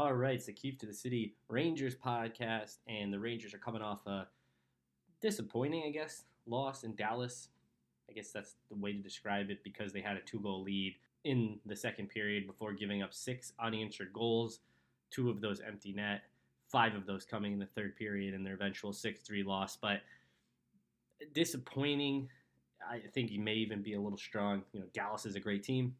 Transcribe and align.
All 0.00 0.14
right, 0.14 0.36
it's 0.36 0.46
the 0.46 0.54
Keep 0.54 0.80
to 0.80 0.86
the 0.86 0.94
City 0.94 1.34
Rangers 1.48 1.94
podcast, 1.94 2.78
and 2.86 3.12
the 3.12 3.20
Rangers 3.20 3.52
are 3.52 3.58
coming 3.58 3.82
off 3.82 4.06
a 4.06 4.28
disappointing, 5.20 5.82
I 5.86 5.90
guess, 5.90 6.24
loss 6.46 6.84
in 6.84 6.94
Dallas. 6.94 7.48
I 8.08 8.14
guess 8.14 8.30
that's 8.30 8.54
the 8.70 8.78
way 8.78 8.94
to 8.94 8.98
describe 8.98 9.50
it 9.50 9.62
because 9.62 9.92
they 9.92 10.00
had 10.00 10.16
a 10.16 10.20
two 10.20 10.40
goal 10.40 10.62
lead 10.62 10.94
in 11.24 11.60
the 11.66 11.76
second 11.76 12.08
period 12.08 12.46
before 12.46 12.72
giving 12.72 13.02
up 13.02 13.12
six 13.12 13.52
unanswered 13.60 14.10
goals, 14.14 14.60
two 15.10 15.28
of 15.28 15.42
those 15.42 15.60
empty 15.60 15.92
net, 15.92 16.22
five 16.72 16.94
of 16.94 17.04
those 17.04 17.26
coming 17.26 17.52
in 17.52 17.58
the 17.58 17.66
third 17.66 17.94
period, 17.94 18.32
and 18.32 18.44
their 18.44 18.54
eventual 18.54 18.94
6 18.94 19.20
3 19.20 19.42
loss. 19.42 19.76
But 19.76 20.00
disappointing. 21.34 22.30
I 22.90 23.00
think 23.12 23.30
you 23.30 23.40
may 23.40 23.56
even 23.56 23.82
be 23.82 23.92
a 23.92 24.00
little 24.00 24.16
strong. 24.16 24.62
You 24.72 24.80
know, 24.80 24.86
Dallas 24.94 25.26
is 25.26 25.36
a 25.36 25.40
great 25.40 25.62
team, 25.62 25.94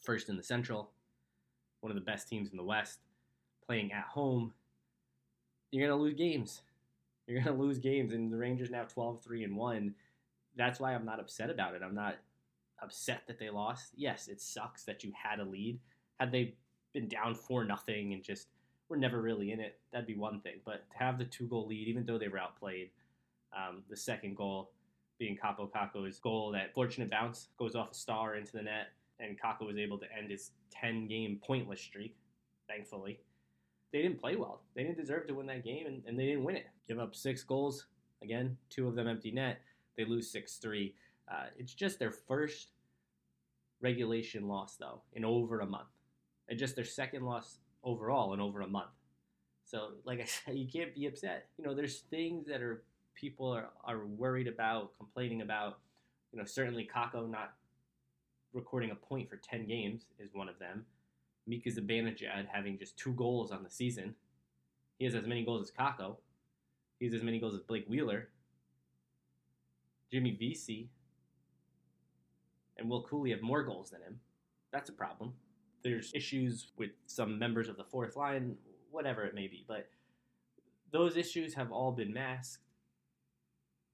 first 0.00 0.28
in 0.28 0.36
the 0.36 0.42
Central, 0.44 0.92
one 1.82 1.90
of 1.90 1.96
the 1.96 2.00
best 2.00 2.28
teams 2.28 2.50
in 2.50 2.56
the 2.56 2.62
West, 2.62 3.00
playing 3.66 3.92
at 3.92 4.04
home. 4.04 4.54
You're 5.70 5.86
going 5.86 5.98
to 5.98 6.02
lose 6.02 6.14
games. 6.14 6.62
You're 7.26 7.42
going 7.42 7.56
to 7.56 7.62
lose 7.62 7.78
games, 7.78 8.12
and 8.12 8.32
the 8.32 8.36
Rangers 8.36 8.70
now 8.70 8.84
12 8.84 9.22
3 9.22 9.44
and 9.44 9.56
1. 9.56 9.94
That's 10.56 10.80
why 10.80 10.94
I'm 10.94 11.04
not 11.04 11.20
upset 11.20 11.50
about 11.50 11.74
it. 11.74 11.82
I'm 11.84 11.94
not 11.94 12.16
upset 12.82 13.22
that 13.26 13.38
they 13.38 13.50
lost. 13.50 13.92
Yes, 13.96 14.28
it 14.28 14.40
sucks 14.40 14.84
that 14.84 15.04
you 15.04 15.12
had 15.20 15.40
a 15.40 15.44
lead. 15.44 15.78
Had 16.18 16.32
they 16.32 16.54
been 16.92 17.08
down 17.08 17.34
4 17.34 17.64
nothing 17.64 18.12
and 18.12 18.22
just 18.22 18.48
were 18.88 18.96
never 18.96 19.20
really 19.20 19.52
in 19.52 19.60
it, 19.60 19.78
that'd 19.92 20.06
be 20.06 20.16
one 20.16 20.40
thing. 20.40 20.60
But 20.64 20.88
to 20.90 20.98
have 20.98 21.18
the 21.18 21.24
two 21.24 21.46
goal 21.46 21.66
lead, 21.66 21.88
even 21.88 22.04
though 22.04 22.18
they 22.18 22.28
were 22.28 22.38
outplayed, 22.38 22.90
um, 23.56 23.82
the 23.88 23.96
second 23.96 24.36
goal 24.36 24.70
being 25.18 25.36
Kaapo 25.36 25.70
Kakko's 25.70 26.18
goal, 26.18 26.52
that 26.52 26.74
fortunate 26.74 27.10
bounce 27.10 27.48
goes 27.58 27.74
off 27.74 27.92
a 27.92 27.94
star 27.94 28.36
into 28.36 28.52
the 28.52 28.62
net, 28.62 28.88
and 29.20 29.40
Kakko 29.40 29.66
was 29.66 29.78
able 29.78 29.98
to 29.98 30.06
end 30.16 30.30
his 30.30 30.50
10 30.80 31.06
game 31.06 31.40
pointless 31.44 31.80
streak, 31.80 32.16
thankfully. 32.68 33.20
They 33.92 34.02
didn't 34.02 34.20
play 34.20 34.36
well. 34.36 34.62
They 34.74 34.82
didn't 34.82 34.96
deserve 34.96 35.26
to 35.28 35.34
win 35.34 35.46
that 35.46 35.64
game, 35.64 35.86
and, 35.86 36.02
and 36.06 36.18
they 36.18 36.26
didn't 36.26 36.44
win 36.44 36.56
it. 36.56 36.66
Give 36.88 36.98
up 36.98 37.14
six 37.14 37.42
goals, 37.42 37.86
again, 38.22 38.56
two 38.70 38.88
of 38.88 38.94
them 38.94 39.06
empty 39.06 39.30
net. 39.30 39.60
They 39.96 40.04
lose 40.04 40.30
6 40.30 40.56
3. 40.56 40.94
Uh, 41.30 41.34
it's 41.58 41.74
just 41.74 41.98
their 41.98 42.10
first 42.10 42.68
regulation 43.80 44.48
loss, 44.48 44.76
though, 44.76 45.02
in 45.12 45.24
over 45.24 45.60
a 45.60 45.66
month. 45.66 45.88
And 46.48 46.58
just 46.58 46.76
their 46.76 46.84
second 46.84 47.24
loss 47.24 47.58
overall 47.84 48.32
in 48.32 48.40
over 48.40 48.62
a 48.62 48.68
month. 48.68 48.90
So, 49.64 49.92
like 50.04 50.20
I 50.20 50.24
said, 50.44 50.56
you 50.56 50.66
can't 50.66 50.94
be 50.94 51.06
upset. 51.06 51.48
You 51.58 51.64
know, 51.64 51.74
there's 51.74 52.00
things 52.10 52.46
that 52.46 52.62
are 52.62 52.84
people 53.14 53.50
are, 53.50 53.68
are 53.84 54.06
worried 54.06 54.48
about, 54.48 54.96
complaining 54.96 55.42
about. 55.42 55.78
You 56.32 56.38
know, 56.38 56.46
certainly 56.46 56.88
Kakko 56.94 57.30
not 57.30 57.52
recording 58.52 58.90
a 58.90 58.94
point 58.94 59.28
for 59.28 59.36
10 59.36 59.66
games 59.66 60.06
is 60.18 60.34
one 60.34 60.48
of 60.48 60.58
them. 60.58 60.84
Mika 61.46 61.70
Zibanejad 61.70 62.46
having 62.50 62.78
just 62.78 62.96
two 62.96 63.12
goals 63.12 63.50
on 63.50 63.62
the 63.62 63.70
season. 63.70 64.14
He 64.98 65.04
has 65.04 65.14
as 65.14 65.26
many 65.26 65.44
goals 65.44 65.68
as 65.68 65.74
Kakko. 65.74 66.16
He 66.98 67.06
has 67.06 67.14
as 67.14 67.22
many 67.22 67.40
goals 67.40 67.54
as 67.54 67.62
Blake 67.62 67.86
Wheeler. 67.88 68.28
Jimmy 70.10 70.32
Vesey 70.32 70.90
and 72.76 72.88
Will 72.88 73.04
Cuylle 73.04 73.30
have 73.30 73.42
more 73.42 73.62
goals 73.62 73.90
than 73.90 74.02
him. 74.02 74.20
That's 74.72 74.90
a 74.90 74.92
problem. 74.92 75.32
There's 75.82 76.12
issues 76.14 76.68
with 76.76 76.90
some 77.06 77.38
members 77.38 77.68
of 77.68 77.76
the 77.76 77.84
fourth 77.84 78.16
line, 78.16 78.56
whatever 78.90 79.24
it 79.24 79.34
may 79.34 79.48
be, 79.48 79.64
but 79.66 79.88
those 80.92 81.16
issues 81.16 81.54
have 81.54 81.72
all 81.72 81.90
been 81.90 82.12
masked 82.12 82.62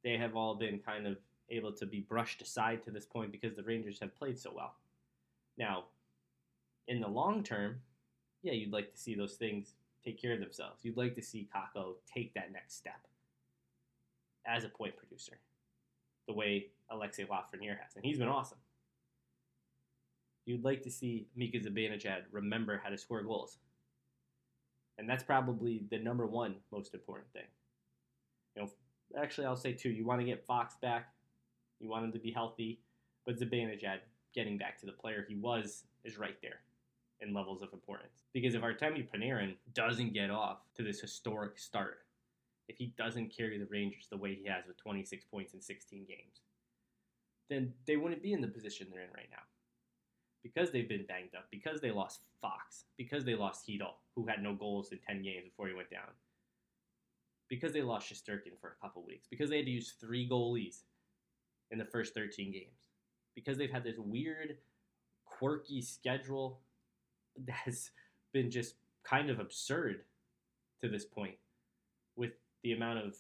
they 0.05 0.17
have 0.17 0.37
all 0.37 0.55
been 0.55 0.79
kind 0.79 1.07
of 1.07 1.17
able 1.51 1.73
to 1.73 1.87
be 1.87 2.01
brushed 2.01 2.43
aside 2.43 2.83
to 2.85 2.91
this 2.91 3.07
point 3.07 3.33
because 3.33 3.55
the 3.57 3.63
Rangers 3.63 3.99
have 4.01 4.15
played 4.17 4.39
so 4.39 4.53
well. 4.55 4.75
Now, 5.57 5.85
in 6.87 7.01
the 7.01 7.09
long 7.09 7.43
term, 7.43 7.81
yeah, 8.43 8.53
you'd 8.53 8.73
like 8.73 8.93
to 8.93 8.99
see 8.99 9.15
those 9.15 9.35
things 9.35 9.75
take 10.05 10.21
care 10.21 10.33
of 10.33 10.41
themselves. 10.41 10.85
You'd 10.85 10.97
like 10.97 11.15
to 11.17 11.23
see 11.23 11.49
Kakko 11.55 11.95
take 12.13 12.35
that 12.35 12.53
next 12.53 12.77
step 12.77 13.07
as 14.47 14.65
a 14.65 14.69
point 14.69 14.97
producer, 14.97 15.39
the 16.27 16.33
way 16.33 16.69
Alexis 16.91 17.27
Lafreniere 17.29 17.79
has, 17.83 17.97
and 17.97 18.05
he's 18.05 18.19
been 18.19 18.29
awesome. 18.29 18.59
You'd 20.47 20.65
like 20.65 20.83
to 20.83 20.91
see 20.91 21.27
Mika 21.37 21.59
Zibanejad 21.59 22.23
remember 22.33 22.81
how 22.83 22.89
to 22.89 22.97
score 22.97 23.23
goals, 23.23 23.59
and 24.97 25.09
that's 25.09 25.23
probably 25.23 25.83
the 25.91 25.99
number 25.99 26.27
one 26.27 26.57
most 26.73 26.95
important 26.95 27.31
thing. 27.33 27.43
You 28.57 28.63
know, 28.63 28.71
actually, 29.21 29.47
I'll 29.47 29.57
say 29.57 29.73
two. 29.73 29.91
You 29.91 30.07
want 30.07 30.21
to 30.21 30.27
get 30.27 30.47
Fox 30.47 30.75
back. 30.81 31.09
You 31.81 31.89
want 31.89 32.05
him 32.05 32.13
to 32.13 32.19
be 32.19 32.31
healthy, 32.31 32.81
but 33.25 33.39
Zibanejad 33.39 34.01
getting 34.35 34.59
back 34.59 34.79
to 34.81 34.87
the 34.87 34.93
player 34.93 35.25
he 35.29 35.37
was 35.37 35.85
is 36.05 36.19
right 36.19 36.41
there 36.43 36.61
in 37.21 37.35
levels 37.35 37.63
of 37.63 37.73
importance. 37.73 38.25
Because 38.33 38.55
if 38.55 38.63
Artemi 38.63 39.07
Panarin 39.09 39.55
doesn't 39.75 40.13
get 40.13 40.31
off 40.31 40.59
to 40.77 40.83
this 40.83 41.01
historic 41.01 41.59
start, 41.59 42.01
if 42.69 42.77
he 42.77 42.93
doesn't 42.99 43.35
carry 43.35 43.59
the 43.59 43.67
Rangers 43.67 44.09
the 44.11 44.17
way 44.17 44.35
he 44.35 44.49
has 44.49 44.67
with 44.67 44.77
26 44.77 45.25
points 45.25 45.55
in 45.55 45.61
16 45.61 46.05
games, 46.07 46.43
then 47.49 47.73
they 47.87 47.97
wouldn't 47.97 48.23
be 48.23 48.33
in 48.33 48.41
the 48.41 48.49
position 48.49 48.89
they're 48.91 49.03
in 49.03 49.11
right 49.15 49.31
now. 49.31 49.43
Because 50.43 50.71
they've 50.71 50.89
been 50.89 51.07
banged 51.07 51.35
up, 51.37 51.47
because 51.51 51.81
they 51.81 51.91
lost 51.91 52.21
Fox, 52.41 52.85
because 52.97 53.25
they 53.25 53.35
lost 53.35 53.67
Chytil, 53.67 53.95
who 54.15 54.27
had 54.27 54.43
no 54.43 54.55
goals 54.55 54.93
in 54.93 54.99
10 54.99 55.23
games 55.23 55.45
before 55.45 55.67
he 55.67 55.75
went 55.75 55.91
down, 55.91 56.11
because 57.49 57.73
they 57.73 57.83
lost 57.83 58.13
Shesterkin 58.13 58.59
for 58.61 58.69
a 58.69 58.85
couple 58.85 59.03
weeks, 59.03 59.27
because 59.29 59.51
they 59.51 59.57
had 59.57 59.67
to 59.67 59.73
use 59.73 59.95
three 59.99 60.29
goalies 60.29 60.83
in 61.71 61.79
the 61.79 61.85
first 61.85 62.15
13 62.15 62.53
games, 62.53 62.89
because 63.35 63.59
they've 63.59 63.71
had 63.71 63.85
this 63.85 63.99
weird, 63.99 64.57
quirky 65.25 65.83
schedule 65.83 66.61
that 67.47 67.57
has 67.65 67.91
been 68.33 68.51
just 68.51 68.75
kind 69.05 69.31
of 69.31 69.39
absurd 69.39 70.03
to 70.81 70.89
this 70.89 71.05
point 71.05 71.37
with 72.17 72.33
the 72.63 72.73
amount 72.73 72.99
of 72.99 73.17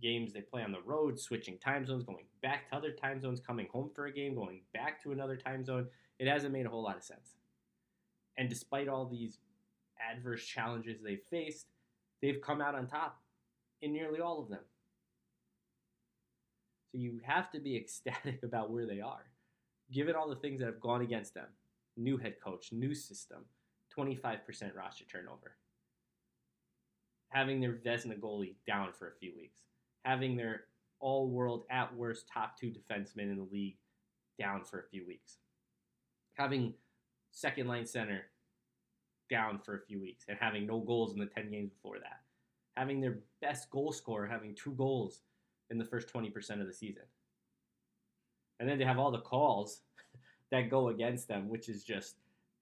games 0.00 0.32
they 0.32 0.40
play 0.40 0.62
on 0.62 0.72
the 0.72 0.80
road, 0.80 1.18
switching 1.18 1.58
time 1.58 1.84
zones, 1.86 2.04
going 2.04 2.24
back 2.42 2.68
to 2.70 2.76
other 2.76 2.92
time 2.92 3.20
zones, 3.20 3.40
coming 3.40 3.68
home 3.72 3.90
for 3.94 4.06
a 4.06 4.12
game, 4.12 4.34
going 4.34 4.62
back 4.72 5.02
to 5.02 5.12
another 5.12 5.36
time 5.36 5.64
zone. 5.64 5.86
It 6.18 6.28
hasn't 6.28 6.52
made 6.52 6.66
a 6.66 6.70
whole 6.70 6.82
lot 6.82 6.96
of 6.96 7.02
sense. 7.02 7.36
And 8.38 8.48
despite 8.48 8.88
all 8.88 9.06
these 9.06 9.38
adverse 10.10 10.44
challenges 10.44 11.00
they've 11.02 11.22
faced, 11.30 11.66
they've 12.22 12.40
come 12.40 12.60
out 12.60 12.74
on 12.74 12.86
top 12.86 13.20
in 13.82 13.92
nearly 13.92 14.20
all 14.20 14.40
of 14.40 14.48
them. 14.48 14.60
So 16.90 16.98
you 16.98 17.20
have 17.24 17.50
to 17.52 17.60
be 17.60 17.76
ecstatic 17.80 18.42
about 18.42 18.70
where 18.70 18.86
they 18.86 19.00
are, 19.00 19.30
given 19.92 20.14
all 20.14 20.28
the 20.28 20.36
things 20.36 20.60
that 20.60 20.66
have 20.66 20.80
gone 20.80 21.02
against 21.02 21.34
them 21.34 21.48
new 21.96 22.16
head 22.16 22.36
coach, 22.42 22.72
new 22.72 22.94
system, 22.94 23.44
25% 23.96 24.38
roster 24.74 25.04
turnover, 25.04 25.56
having 27.28 27.60
their 27.60 27.72
Vezina 27.72 28.18
goalie 28.18 28.54
down 28.66 28.92
for 28.92 29.08
a 29.08 29.16
few 29.18 29.32
weeks, 29.36 29.60
having 30.04 30.36
their 30.36 30.64
all 30.98 31.28
world, 31.28 31.64
at 31.70 31.94
worst, 31.94 32.28
top 32.32 32.58
two 32.58 32.70
defensemen 32.70 33.30
in 33.30 33.36
the 33.36 33.48
league 33.50 33.76
down 34.38 34.64
for 34.64 34.80
a 34.80 34.88
few 34.88 35.06
weeks, 35.06 35.38
having 36.34 36.72
second 37.32 37.66
line 37.66 37.86
center 37.86 38.22
down 39.28 39.58
for 39.58 39.76
a 39.76 39.86
few 39.86 40.00
weeks, 40.00 40.24
and 40.28 40.38
having 40.40 40.66
no 40.66 40.80
goals 40.80 41.12
in 41.12 41.18
the 41.18 41.26
10 41.26 41.50
games 41.50 41.70
before 41.70 41.98
that. 41.98 42.20
Having 42.76 43.00
their 43.00 43.18
best 43.42 43.70
goal 43.70 43.92
scorer 43.92 44.26
having 44.26 44.54
two 44.54 44.72
goals 44.72 45.20
in 45.70 45.78
the 45.78 45.84
first 45.84 46.12
20% 46.12 46.60
of 46.60 46.66
the 46.66 46.72
season. 46.72 47.02
And 48.58 48.68
then 48.68 48.78
they 48.78 48.84
have 48.84 48.98
all 48.98 49.10
the 49.10 49.20
calls 49.20 49.80
that 50.50 50.70
go 50.70 50.88
against 50.88 51.28
them, 51.28 51.48
which 51.48 51.68
is 51.68 51.84
just 51.84 52.16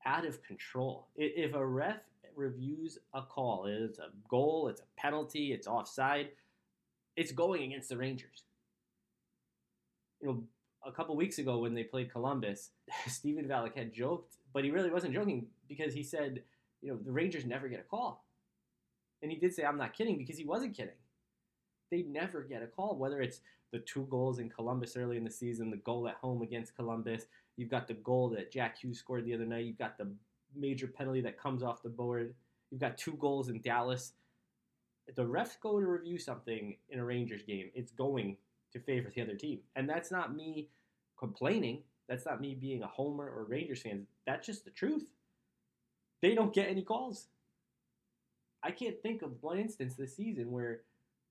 out 0.06 0.26
of 0.26 0.42
control. 0.42 1.08
If 1.16 1.54
a 1.54 1.66
ref 1.66 2.00
reviews 2.36 2.98
a 3.14 3.22
call, 3.22 3.66
it's 3.66 3.98
a 3.98 4.10
goal, 4.28 4.68
it's 4.68 4.80
a 4.80 5.00
penalty, 5.00 5.52
it's 5.52 5.66
offside, 5.66 6.28
it's 7.16 7.32
going 7.32 7.64
against 7.64 7.88
the 7.88 7.96
Rangers. 7.96 8.44
You 10.20 10.28
know, 10.28 10.44
a 10.86 10.92
couple 10.92 11.16
weeks 11.16 11.38
ago 11.38 11.58
when 11.58 11.74
they 11.74 11.82
played 11.82 12.12
Columbus, 12.12 12.70
Steven 13.08 13.44
Stephen 13.44 13.72
had 13.74 13.92
joked, 13.92 14.36
but 14.52 14.64
he 14.64 14.70
really 14.70 14.90
wasn't 14.90 15.14
joking 15.14 15.46
because 15.68 15.92
he 15.92 16.02
said, 16.02 16.42
you 16.80 16.92
know, 16.92 16.98
the 17.04 17.12
Rangers 17.12 17.44
never 17.44 17.68
get 17.68 17.80
a 17.80 17.84
call. 17.84 18.24
And 19.20 19.32
he 19.32 19.36
did 19.36 19.52
say, 19.52 19.64
I'm 19.64 19.78
not 19.78 19.94
kidding, 19.94 20.16
because 20.16 20.38
he 20.38 20.44
wasn't 20.44 20.76
kidding. 20.76 20.94
They 21.90 22.02
never 22.02 22.42
get 22.42 22.62
a 22.62 22.66
call, 22.66 22.96
whether 22.96 23.20
it's 23.20 23.40
the 23.72 23.78
two 23.80 24.06
goals 24.10 24.38
in 24.38 24.48
Columbus 24.48 24.96
early 24.96 25.16
in 25.16 25.24
the 25.24 25.30
season, 25.30 25.70
the 25.70 25.76
goal 25.78 26.08
at 26.08 26.16
home 26.16 26.42
against 26.42 26.76
Columbus. 26.76 27.26
You've 27.56 27.70
got 27.70 27.88
the 27.88 27.94
goal 27.94 28.28
that 28.30 28.52
Jack 28.52 28.78
Hughes 28.78 28.98
scored 28.98 29.24
the 29.24 29.34
other 29.34 29.44
night. 29.44 29.66
You've 29.66 29.78
got 29.78 29.98
the 29.98 30.10
major 30.54 30.86
penalty 30.86 31.20
that 31.22 31.38
comes 31.38 31.62
off 31.62 31.82
the 31.82 31.88
board. 31.88 32.34
You've 32.70 32.80
got 32.80 32.98
two 32.98 33.14
goals 33.14 33.48
in 33.48 33.60
Dallas. 33.60 34.12
If 35.06 35.14
the 35.14 35.24
refs 35.24 35.60
go 35.60 35.80
to 35.80 35.86
review 35.86 36.18
something 36.18 36.76
in 36.90 36.98
a 36.98 37.04
Rangers 37.04 37.42
game, 37.42 37.70
it's 37.74 37.92
going 37.92 38.36
to 38.72 38.80
favor 38.80 39.10
the 39.14 39.22
other 39.22 39.34
team. 39.34 39.60
And 39.76 39.88
that's 39.88 40.10
not 40.10 40.36
me 40.36 40.68
complaining. 41.18 41.82
That's 42.08 42.26
not 42.26 42.40
me 42.40 42.54
being 42.54 42.82
a 42.82 42.86
homer 42.86 43.24
or 43.24 43.44
Rangers 43.44 43.82
fan. 43.82 44.06
That's 44.26 44.46
just 44.46 44.64
the 44.64 44.70
truth. 44.70 45.10
They 46.20 46.34
don't 46.34 46.54
get 46.54 46.68
any 46.68 46.82
calls. 46.82 47.28
I 48.62 48.70
can't 48.70 49.00
think 49.02 49.22
of 49.22 49.42
one 49.42 49.58
instance 49.58 49.94
this 49.94 50.16
season 50.16 50.50
where 50.50 50.80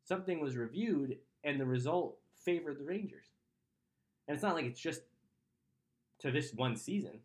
something 0.07 0.39
was 0.39 0.55
reviewed 0.55 1.17
and 1.43 1.59
the 1.59 1.65
result 1.65 2.17
favored 2.43 2.79
the 2.79 2.85
Rangers. 2.85 3.27
And 4.27 4.35
it's 4.35 4.43
not 4.43 4.55
like 4.55 4.65
it's 4.65 4.79
just 4.79 5.01
to 6.19 6.31
this 6.31 6.53
one 6.53 6.75
season. 6.75 7.19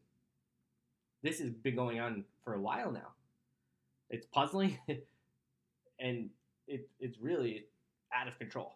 This 1.22 1.38
has 1.38 1.50
been 1.50 1.76
going 1.76 2.00
on 2.00 2.24
for 2.44 2.54
a 2.54 2.60
while 2.60 2.90
now. 2.90 3.12
It's 4.10 4.26
puzzling, 4.26 4.78
and 6.00 6.28
it 6.66 6.88
it's 7.00 7.18
really 7.18 7.66
out 8.14 8.28
of 8.28 8.38
control. 8.38 8.74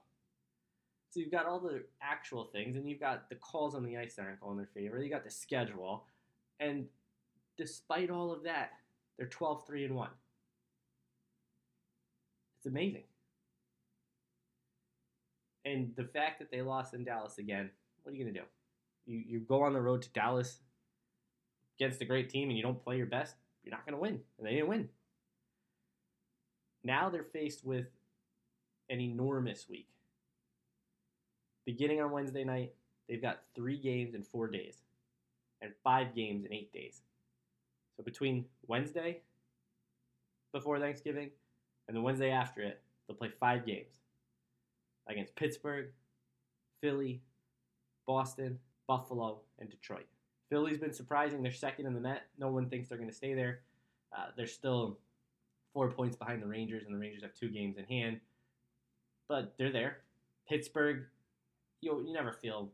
So 1.10 1.20
you've 1.20 1.32
got 1.32 1.46
all 1.46 1.60
the 1.60 1.82
actual 2.00 2.44
things, 2.44 2.76
and 2.76 2.88
you've 2.88 3.00
got 3.00 3.28
the 3.28 3.34
calls 3.36 3.74
on 3.74 3.84
the 3.84 3.96
ice 3.96 4.14
that 4.14 4.22
aren't 4.22 4.40
going 4.40 4.52
in 4.52 4.58
their 4.58 4.66
favor. 4.66 5.02
You 5.02 5.10
got 5.10 5.24
the 5.24 5.30
schedule, 5.30 6.04
and 6.60 6.86
despite 7.58 8.10
all 8.10 8.32
of 8.32 8.44
that, 8.44 8.70
they're 9.18 9.26
12 9.26 9.66
3 9.66 9.84
and 9.86 9.96
1. 9.96 10.08
It's 12.58 12.66
amazing. 12.66 13.04
And 15.66 15.92
the 15.96 16.04
fact 16.04 16.38
that 16.38 16.50
they 16.50 16.62
lost 16.62 16.94
in 16.94 17.04
Dallas 17.04 17.38
again, 17.38 17.68
what 18.02 18.12
are 18.12 18.14
you 18.14 18.22
going 18.22 18.34
to 18.34 18.40
do? 18.40 18.46
You, 19.04 19.24
you 19.26 19.40
go 19.40 19.62
on 19.62 19.72
the 19.72 19.80
road 19.80 20.00
to 20.02 20.08
Dallas 20.10 20.60
against 21.78 22.00
a 22.00 22.04
great 22.04 22.30
team 22.30 22.48
and 22.48 22.56
you 22.56 22.62
don't 22.62 22.82
play 22.82 22.96
your 22.96 23.06
best, 23.06 23.34
you're 23.64 23.72
not 23.72 23.84
going 23.84 23.94
to 23.94 24.00
win. 24.00 24.20
And 24.38 24.46
they 24.46 24.52
didn't 24.52 24.68
win. 24.68 24.88
Now 26.84 27.10
they're 27.10 27.24
faced 27.24 27.64
with 27.64 27.86
an 28.88 29.00
enormous 29.00 29.68
week. 29.68 29.88
Beginning 31.64 32.00
on 32.00 32.12
Wednesday 32.12 32.44
night, 32.44 32.72
they've 33.08 33.20
got 33.20 33.40
three 33.56 33.76
games 33.76 34.14
in 34.14 34.22
four 34.22 34.46
days 34.46 34.76
and 35.60 35.72
five 35.82 36.14
games 36.14 36.44
in 36.44 36.52
eight 36.52 36.72
days. 36.72 37.00
So 37.96 38.04
between 38.04 38.44
Wednesday 38.68 39.18
before 40.52 40.78
Thanksgiving 40.78 41.30
and 41.88 41.96
the 41.96 42.00
Wednesday 42.00 42.30
after 42.30 42.62
it, 42.62 42.80
they'll 43.08 43.16
play 43.16 43.32
five 43.40 43.66
games 43.66 43.96
against 45.08 45.34
Pittsburgh, 45.36 45.88
Philly, 46.80 47.22
Boston, 48.06 48.58
Buffalo, 48.86 49.40
and 49.58 49.70
Detroit. 49.70 50.06
Philly's 50.48 50.78
been 50.78 50.92
surprising. 50.92 51.42
They're 51.42 51.52
second 51.52 51.86
in 51.86 51.94
the 51.94 52.00
net. 52.00 52.22
No 52.38 52.48
one 52.48 52.68
thinks 52.68 52.88
they're 52.88 52.98
going 52.98 53.10
to 53.10 53.16
stay 53.16 53.34
there. 53.34 53.60
Uh, 54.16 54.26
they're 54.36 54.46
still 54.46 54.98
four 55.74 55.90
points 55.90 56.16
behind 56.16 56.42
the 56.42 56.46
Rangers, 56.46 56.84
and 56.86 56.94
the 56.94 56.98
Rangers 56.98 57.22
have 57.22 57.34
two 57.34 57.48
games 57.48 57.76
in 57.76 57.84
hand. 57.84 58.20
But 59.28 59.54
they're 59.58 59.72
there. 59.72 59.98
Pittsburgh, 60.48 61.04
you 61.80 62.04
you 62.06 62.12
never 62.12 62.32
feel 62.32 62.70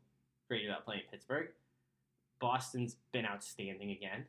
great 0.49 0.67
about 0.67 0.85
playing 0.85 1.03
Pittsburgh. 1.11 1.49
Boston's 2.41 2.97
been 3.13 3.25
outstanding 3.25 3.91
again. 3.91 4.27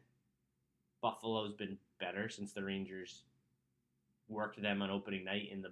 Buffalo's 1.02 1.54
been 1.54 1.78
better 2.00 2.30
since 2.30 2.54
the 2.54 2.64
Rangers 2.64 3.24
worked 4.30 4.62
them 4.62 4.82
on 4.82 4.90
opening 4.90 5.26
night 5.26 5.50
in 5.52 5.62
the 5.62 5.72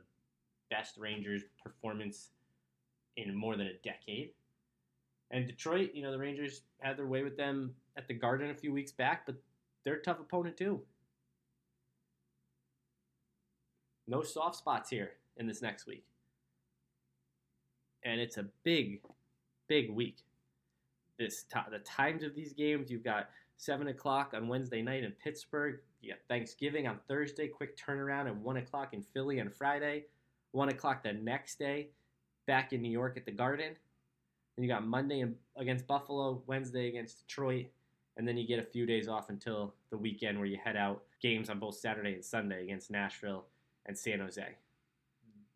best 0.71 0.97
Rangers 0.97 1.44
performance 1.62 2.29
in 3.18 3.35
more 3.35 3.56
than 3.56 3.68
a 3.68 3.73
decade. 3.83 4.31
And 5.29 5.45
Detroit, 5.45 5.91
you 5.94 6.01
know, 6.01 6.12
the 6.12 6.18
Rangers 6.18 6.63
had 6.79 6.97
their 6.97 7.06
way 7.06 7.23
with 7.23 7.38
them 7.38 7.75
at 7.95 8.07
the 8.07 8.13
Garden 8.15 8.50
a 8.50 8.56
few 8.56 8.73
weeks 8.73 8.91
back, 8.91 9.25
but 9.25 9.35
they're 9.83 9.95
a 9.95 10.01
tough 10.01 10.19
opponent 10.19 10.57
too. 10.57 10.81
No 14.07 14.23
soft 14.23 14.56
spots 14.57 14.89
here 14.89 15.12
in 15.38 15.47
this 15.47 15.62
next 15.62 15.85
week. 15.85 16.06
And 18.03 18.19
it's 18.19 18.38
a 18.38 18.47
big, 18.63 19.01
big 19.67 19.91
week. 19.91 20.17
This 21.19 21.44
t- 21.44 21.59
the 21.69 21.79
times 21.79 22.24
of 22.24 22.33
these 22.33 22.51
games, 22.51 22.89
you've 22.89 23.03
got 23.03 23.29
seven 23.57 23.89
o'clock 23.89 24.33
on 24.35 24.47
Wednesday 24.47 24.81
night 24.81 25.03
in 25.03 25.12
Pittsburgh. 25.12 25.79
You 26.01 26.09
got 26.09 26.19
Thanksgiving 26.27 26.88
on 26.88 27.00
Thursday, 27.07 27.47
quick 27.47 27.77
turnaround 27.77 28.25
at 28.25 28.35
one 28.35 28.57
o'clock 28.57 28.94
in 28.94 29.03
Philly 29.13 29.39
on 29.39 29.50
Friday. 29.50 30.06
1 30.51 30.69
o'clock 30.69 31.03
the 31.03 31.13
next 31.13 31.59
day, 31.59 31.89
back 32.48 32.74
in 32.74 32.81
New 32.81 32.92
York 32.92 33.18
at 33.18 33.25
the 33.25 33.31
Garden. 33.31 33.75
Then 34.56 34.63
you 34.63 34.69
got 34.69 34.86
Monday 34.86 35.24
against 35.56 35.88
Buffalo, 35.88 36.42
Wednesday 36.48 36.89
against 36.89 37.27
Detroit, 37.27 37.68
and 38.18 38.27
then 38.27 38.38
you 38.38 38.48
get 38.48 38.59
a 38.59 38.63
few 38.63 38.86
days 38.86 39.07
off 39.07 39.30
until 39.30 39.74
the 39.89 39.98
weekend 39.98 40.38
where 40.38 40.48
you 40.48 40.57
head 40.63 40.75
out 40.75 41.03
games 41.21 41.50
on 41.50 41.59
both 41.59 41.75
Saturday 41.75 42.13
and 42.13 42.25
Sunday 42.25 42.63
against 42.63 42.92
Nashville 42.92 43.45
and 43.86 43.98
San 43.98 44.19
Jose. 44.19 44.45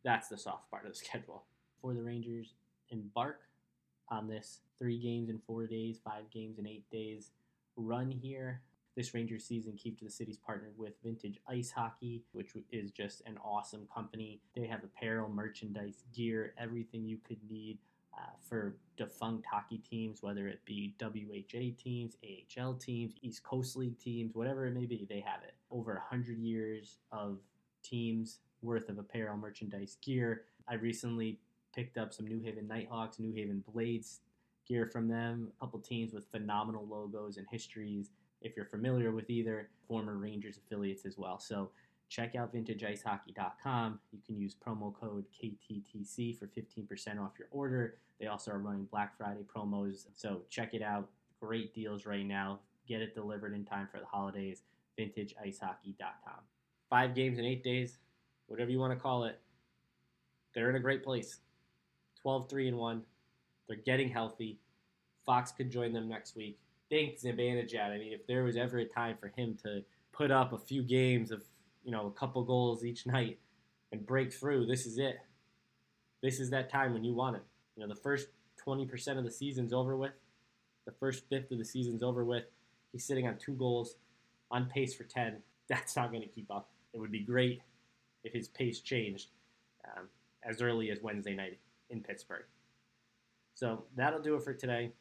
That's 0.04 0.30
the 0.30 0.38
soft 0.38 0.70
part 0.72 0.86
of 0.86 0.92
the 0.92 0.98
schedule. 1.06 1.44
For 1.82 1.94
the 1.94 2.02
Rangers, 2.02 2.54
embark 2.90 3.42
on 4.10 4.28
this 4.28 4.62
three 4.80 5.00
games 5.00 5.30
in 5.30 5.40
four 5.46 5.68
days, 5.68 6.00
five 6.04 6.30
games 6.32 6.60
in 6.60 6.68
eight 6.68 6.90
days 6.90 7.32
run 7.78 8.10
here. 8.10 8.62
This 8.96 9.14
Rangers 9.14 9.44
season, 9.44 9.74
Keep 9.76 10.00
to 10.00 10.06
the 10.06 10.12
City's 10.12 10.38
partnered 10.38 10.78
with 10.78 10.94
Vintage 11.04 11.40
Ice 11.50 11.70
Hockey, 11.70 12.24
which 12.32 12.54
is 12.72 12.92
just 12.92 13.22
an 13.26 13.38
awesome 13.44 13.88
company. 13.94 14.40
They 14.56 14.68
have 14.68 14.86
apparel, 14.86 15.28
merchandise, 15.28 16.06
gear, 16.16 16.54
everything 16.58 17.06
you 17.06 17.18
could 17.28 17.40
need 17.50 17.78
uh, 18.18 18.32
for 18.48 18.78
defunct 18.96 19.46
hockey 19.46 19.80
teams, 19.80 20.24
whether 20.24 20.48
it 20.48 20.64
be 20.64 20.96
WHA 21.02 21.76
teams, 21.82 22.16
AHL 22.24 22.76
teams, 22.76 23.16
East 23.22 23.44
Coast 23.44 23.76
League 23.76 24.00
teams, 24.00 24.34
whatever 24.34 24.66
it 24.66 24.74
may 24.74 24.86
be, 24.86 25.06
they 25.10 25.20
have 25.20 25.44
it. 25.44 25.56
Over 25.72 25.96
100 25.96 26.40
years 26.40 27.00
of 27.12 27.40
teams 27.84 28.40
worth 28.62 28.88
of 28.88 28.98
apparel, 28.98 29.36
merchandise, 29.36 29.98
gear. 30.02 30.44
I 30.70 30.76
recently 30.76 31.40
picked 31.76 31.98
up 31.98 32.14
some 32.14 32.28
New 32.28 32.40
Haven 32.40 32.66
Nighthawks, 32.66 33.20
New 33.20 33.34
Haven 33.34 33.62
Blades 33.74 34.22
gear 34.66 34.86
from 34.86 35.10
them, 35.10 35.52
a 35.58 35.60
couple 35.60 35.80
teams 35.80 36.14
with 36.14 36.26
phenomenal 36.32 36.88
logos 36.88 37.36
and 37.36 37.46
histories 37.52 38.10
if 38.46 38.56
you're 38.56 38.66
familiar 38.66 39.12
with 39.12 39.30
either 39.30 39.70
former 39.88 40.18
Rangers 40.18 40.58
affiliates 40.58 41.04
as 41.06 41.18
well. 41.18 41.40
So 41.40 41.72
check 42.10 42.36
out 42.36 42.54
vintageicehockey.com. 42.54 44.00
You 44.12 44.20
can 44.26 44.38
use 44.38 44.56
promo 44.56 44.94
code 44.94 45.26
KTTC 45.34 46.38
for 46.38 46.46
15% 46.48 47.20
off 47.20 47.32
your 47.40 47.48
order. 47.50 47.96
They 48.20 48.28
also 48.28 48.52
are 48.52 48.60
running 48.60 48.86
Black 48.86 49.18
Friday 49.18 49.44
promos. 49.44 50.06
So 50.14 50.44
check 50.50 50.76
it 50.76 50.84
out. 50.84 51.10
Great 51.42 51.74
deals 51.74 52.06
right 52.06 52.26
now. 52.26 52.60
Get 52.88 53.02
it 53.02 53.16
delivered 53.16 53.56
in 53.56 53.66
time 53.66 53.88
for 53.92 54.00
the 54.00 54.06
holidays. 54.06 54.62
VintageIceHockey.com. 55.00 56.44
Five 56.88 57.16
games 57.16 57.40
in 57.40 57.46
eight 57.46 57.64
days, 57.64 57.98
whatever 58.46 58.70
you 58.70 58.80
want 58.80 58.94
to 58.94 59.00
call 59.00 59.26
it. 59.26 59.40
They're 60.54 60.70
in 60.70 60.76
a 60.76 60.80
great 60.80 61.04
place. 61.04 61.40
12 62.22 62.48
3 62.48 62.68
and 62.70 62.78
1. 62.78 63.02
They're 63.68 63.78
getting 63.78 64.10
healthy. 64.10 64.60
Fox 65.26 65.52
could 65.52 65.72
join 65.72 65.92
them 65.92 66.08
next 66.08 66.36
week 66.36 66.60
Zibanejad. 66.96 67.92
I 67.92 67.98
mean, 67.98 68.14
if 68.14 68.26
there 68.28 68.44
was 68.44 68.56
ever 68.56 68.80
a 68.80 68.86
time 68.86 69.18
for 69.20 69.28
him 69.28 69.58
to 69.64 69.84
put 70.12 70.32
up 70.32 70.54
a 70.54 70.58
few 70.58 70.82
games 70.82 71.32
of 71.32 71.44
you 71.84 71.92
know 71.92 72.08
a 72.08 72.12
couple 72.12 72.44
goals 72.44 72.84
each 72.84 73.06
night 73.06 73.40
and 73.92 74.06
break 74.06 74.34
through, 74.34 74.66
this 74.66 74.86
is 74.86 74.98
it. 74.98 75.18
This 76.22 76.40
is 76.40 76.50
that 76.52 76.70
time 76.70 76.94
when 76.94 77.04
you 77.04 77.14
want 77.14 77.36
him. 77.36 77.44
You 77.76 77.84
know, 77.84 77.94
the 77.94 78.00
first 78.00 78.28
twenty 78.58 78.86
percent 78.86 79.20
of 79.20 79.26
the 79.26 79.32
season's 79.32 79.74
over 79.74 79.96
with. 79.96 80.14
The 80.86 80.94
first 80.94 81.24
fifth 81.30 81.52
of 81.52 81.58
the 81.58 81.66
season's 81.66 82.04
over 82.04 82.24
with. 82.24 82.44
He's 82.92 83.06
sitting 83.06 83.28
on 83.28 83.38
two 83.38 83.54
goals, 83.54 83.96
on 84.52 84.66
pace 84.68 84.96
for 84.96 85.04
ten. 85.04 85.38
That's 85.68 85.96
not 85.96 86.12
going 86.12 86.22
to 86.22 86.28
keep 86.28 86.52
up. 86.52 86.70
It 86.94 87.00
would 87.00 87.12
be 87.12 87.20
great 87.20 87.62
if 88.24 88.34
his 88.34 88.48
pace 88.48 88.80
changed 88.80 89.30
um, 89.86 90.08
as 90.44 90.62
early 90.62 90.92
as 90.92 91.02
Wednesday 91.02 91.36
night 91.36 91.60
in 91.90 92.02
Pittsburgh. 92.02 92.46
So 93.56 93.86
that'll 93.96 94.22
do 94.22 94.36
it 94.36 94.44
for 94.44 94.54
today. 94.54 94.92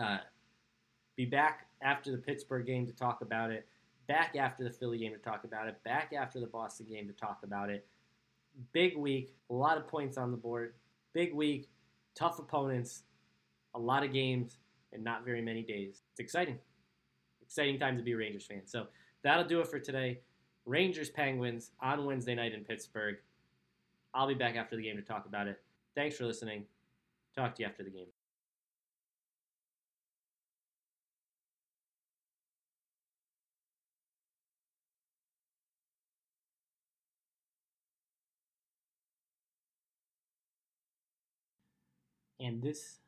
Uh, 0.00 0.18
be 1.16 1.24
back 1.24 1.66
after 1.82 2.10
the 2.10 2.18
Pittsburgh 2.18 2.66
game 2.66 2.86
to 2.86 2.92
talk 2.92 3.22
about 3.22 3.50
it. 3.50 3.66
Back 4.06 4.36
after 4.36 4.62
the 4.62 4.70
Philly 4.70 4.98
game 4.98 5.12
to 5.12 5.18
talk 5.18 5.44
about 5.44 5.66
it. 5.66 5.82
Back 5.84 6.12
after 6.16 6.38
the 6.38 6.46
Boston 6.46 6.86
game 6.88 7.06
to 7.08 7.12
talk 7.12 7.40
about 7.42 7.70
it. 7.70 7.86
Big 8.72 8.96
week, 8.96 9.34
a 9.50 9.54
lot 9.54 9.76
of 9.76 9.88
points 9.88 10.16
on 10.16 10.30
the 10.30 10.36
board. 10.36 10.74
Big 11.12 11.34
week, 11.34 11.68
tough 12.14 12.38
opponents, 12.38 13.02
a 13.74 13.78
lot 13.78 14.04
of 14.04 14.12
games, 14.12 14.58
and 14.92 15.02
not 15.02 15.24
very 15.24 15.42
many 15.42 15.62
days. 15.62 16.02
It's 16.12 16.20
exciting. 16.20 16.58
Exciting 17.42 17.78
time 17.78 17.96
to 17.96 18.02
be 18.02 18.12
a 18.12 18.16
Rangers 18.16 18.46
fan. 18.46 18.62
So 18.64 18.86
that'll 19.22 19.44
do 19.44 19.60
it 19.60 19.68
for 19.68 19.78
today. 19.78 20.20
Rangers 20.64 21.10
Penguins 21.10 21.70
on 21.80 22.04
Wednesday 22.04 22.34
night 22.34 22.52
in 22.52 22.64
Pittsburgh. 22.64 23.16
I'll 24.14 24.26
be 24.26 24.34
back 24.34 24.56
after 24.56 24.76
the 24.76 24.82
game 24.82 24.96
to 24.96 25.02
talk 25.02 25.26
about 25.26 25.46
it. 25.46 25.60
Thanks 25.94 26.16
for 26.16 26.24
listening. 26.24 26.64
Talk 27.34 27.54
to 27.56 27.62
you 27.62 27.68
after 27.68 27.82
the 27.82 27.90
game. 27.90 28.06
And 42.46 42.62
this, 42.62 42.98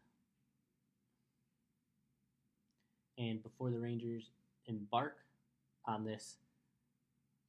and 3.16 3.40
before 3.40 3.70
the 3.70 3.78
Rangers 3.78 4.32
embark 4.66 5.18
on 5.84 6.04
this 6.04 6.38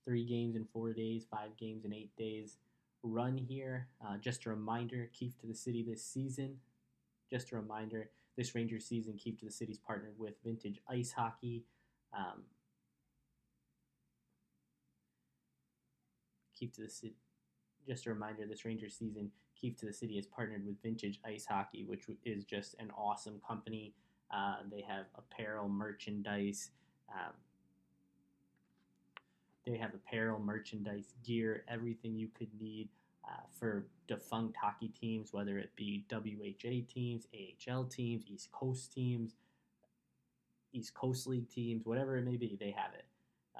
three 0.05 0.24
games 0.24 0.55
in 0.55 0.67
four 0.72 0.93
days, 0.93 1.25
five 1.31 1.58
games 1.58 1.86
in 1.86 1.93
eight 1.93 2.15
days 2.15 2.58
run 3.01 3.36
here, 3.36 3.88
uh, 4.05 4.17
just 4.17 4.46
a 4.46 4.51
reminder 4.51 5.10
Keep 5.13 5.41
to 5.41 5.48
the 5.48 5.55
City 5.55 5.81
this 5.81 6.03
season. 6.03 6.58
Just 7.27 7.51
a 7.53 7.55
reminder 7.55 8.12
this 8.38 8.53
Rangers 8.53 8.86
season, 8.86 9.17
Keep 9.17 9.39
to 9.39 9.46
the 9.46 9.51
City's 9.51 9.79
partnered 9.79 10.13
with 10.19 10.36
Vintage 10.46 10.79
Ice 10.88 11.12
Hockey. 11.12 11.63
Um, 12.15 12.43
keep 16.55 16.72
to 16.75 16.81
the 16.81 16.89
city. 16.89 17.15
Just 17.88 18.05
a 18.05 18.13
reminder 18.13 18.46
this 18.46 18.63
Rangers 18.63 18.93
season, 18.93 19.31
Keep 19.60 19.78
to 19.80 19.86
the 19.86 19.94
City 19.94 20.16
has 20.16 20.25
partnered 20.25 20.66
with 20.66 20.82
Vintage 20.82 21.20
Ice 21.25 21.46
Hockey, 21.46 21.84
which 21.84 22.06
is 22.25 22.46
just 22.46 22.75
an 22.80 22.92
awesome 22.98 23.42
company. 23.46 23.94
Uh, 24.32 24.58
they 24.72 24.82
have 24.88 25.06
apparel, 25.18 25.68
merchandise. 25.68 26.72
Um, 27.12 27.34
They 29.66 29.78
have 29.78 29.94
apparel, 29.94 30.39
merchandise, 30.39 31.13
gear, 31.25 31.63
everything 31.68 32.16
you 32.16 32.30
could 32.38 32.50
need 32.60 32.89
uh, 33.28 33.42
for 33.60 33.86
defunct 34.08 34.56
hockey 34.56 34.89
teams, 35.00 35.34
whether 35.34 35.58
it 35.60 35.75
be 35.75 36.06
WHA 36.12 36.86
teams, 36.92 37.28
AHL 37.34 37.84
teams, 37.86 38.24
East 38.28 38.51
Coast 38.51 38.92
teams, 38.94 39.36
East 40.74 40.94
Coast 40.94 41.28
League 41.28 41.50
teams, 41.50 41.86
whatever 41.86 42.18
it 42.18 42.24
may 42.24 42.38
be, 42.38 42.58
they 42.60 42.72
have 42.72 42.94
it. 42.94 43.06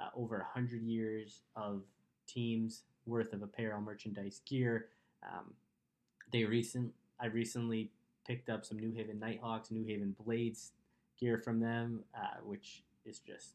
Uh, 0.00 0.08
over 0.16 0.38
100 0.38 0.82
years 0.82 1.42
of 1.56 1.82
teams 2.26 2.84
worth 3.06 3.32
of 3.32 3.42
apparel, 3.42 3.80
merchandise, 3.80 4.40
gear. 4.46 4.86
Um, 5.22 5.52
they 6.32 6.44
recent 6.44 6.92
I 7.20 7.26
recently 7.26 7.90
picked 8.26 8.48
up 8.48 8.64
some 8.64 8.78
New 8.78 8.92
Haven 8.92 9.18
Nighthawks, 9.18 9.70
New 9.70 9.84
Haven 9.84 10.14
Blades 10.24 10.72
gear 11.18 11.36
from 11.36 11.60
them, 11.60 12.00
uh, 12.14 12.40
which 12.44 12.82
is 13.04 13.18
just 13.18 13.54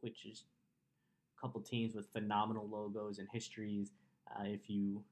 which 0.00 0.26
is 0.26 0.44
a 1.36 1.40
couple 1.40 1.60
teams 1.60 1.94
with 1.94 2.06
phenomenal 2.12 2.68
logos 2.68 3.18
and 3.18 3.28
histories. 3.32 3.92
Uh, 4.30 4.44
if 4.44 4.68
you 4.68 5.02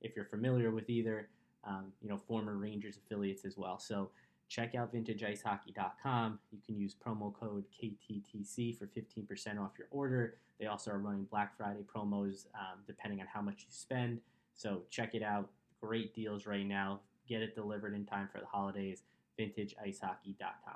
if 0.00 0.16
you're 0.16 0.24
familiar 0.24 0.70
with 0.70 0.88
either, 0.88 1.28
um, 1.64 1.92
you 2.00 2.08
know 2.08 2.16
former 2.16 2.56
Rangers 2.56 2.96
affiliates 2.96 3.44
as 3.44 3.56
well. 3.56 3.78
So 3.78 4.10
check 4.50 4.74
out 4.74 4.92
vintageicehockey.com. 4.92 6.38
You 6.50 6.58
can 6.66 6.76
use 6.76 6.94
promo 6.94 7.32
code 7.32 7.64
KTTC 7.80 8.76
for 8.76 8.86
15% 8.86 9.60
off 9.60 9.70
your 9.78 9.86
order. 9.90 10.34
They 10.58 10.66
also 10.66 10.90
are 10.90 10.98
running 10.98 11.24
Black 11.30 11.56
Friday 11.56 11.84
promos 11.94 12.46
um, 12.54 12.80
depending 12.86 13.20
on 13.20 13.28
how 13.32 13.40
much 13.40 13.60
you 13.60 13.68
spend. 13.70 14.20
So 14.54 14.82
check 14.90 15.14
it 15.14 15.22
out. 15.22 15.48
Great 15.80 16.14
deals 16.14 16.44
right 16.46 16.66
now. 16.66 17.00
Get 17.28 17.40
it 17.40 17.54
delivered 17.54 17.94
in 17.94 18.04
time 18.04 18.28
for 18.30 18.40
the 18.40 18.46
holidays. 18.46 19.04
VintageIceHockey.com. 19.38 20.74